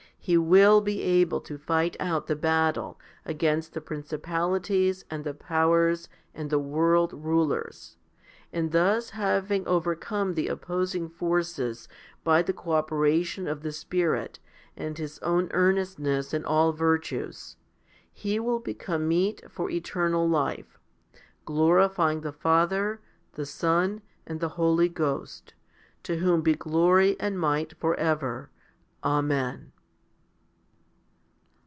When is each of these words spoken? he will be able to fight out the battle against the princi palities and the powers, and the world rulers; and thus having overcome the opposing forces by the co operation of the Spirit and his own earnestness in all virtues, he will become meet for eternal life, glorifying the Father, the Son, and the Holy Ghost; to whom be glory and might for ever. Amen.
he 0.23 0.37
will 0.37 0.81
be 0.81 1.01
able 1.01 1.41
to 1.41 1.57
fight 1.57 1.97
out 1.99 2.27
the 2.27 2.35
battle 2.35 2.99
against 3.25 3.73
the 3.73 3.81
princi 3.81 4.21
palities 4.21 5.03
and 5.09 5.23
the 5.23 5.33
powers, 5.33 6.07
and 6.35 6.51
the 6.51 6.59
world 6.59 7.11
rulers; 7.11 7.97
and 8.53 8.71
thus 8.71 9.09
having 9.09 9.65
overcome 9.67 10.35
the 10.35 10.47
opposing 10.47 11.09
forces 11.09 11.87
by 12.23 12.39
the 12.43 12.53
co 12.53 12.73
operation 12.73 13.47
of 13.47 13.63
the 13.63 13.71
Spirit 13.71 14.37
and 14.77 14.99
his 14.99 15.17
own 15.23 15.47
earnestness 15.53 16.35
in 16.35 16.45
all 16.45 16.71
virtues, 16.71 17.55
he 18.13 18.39
will 18.39 18.59
become 18.59 19.07
meet 19.07 19.41
for 19.49 19.71
eternal 19.71 20.29
life, 20.29 20.77
glorifying 21.45 22.21
the 22.21 22.31
Father, 22.31 23.01
the 23.33 23.45
Son, 23.45 24.03
and 24.27 24.39
the 24.39 24.49
Holy 24.49 24.87
Ghost; 24.87 25.55
to 26.03 26.17
whom 26.17 26.43
be 26.43 26.53
glory 26.53 27.19
and 27.19 27.39
might 27.39 27.73
for 27.79 27.95
ever. 27.95 28.51
Amen. 29.03 29.71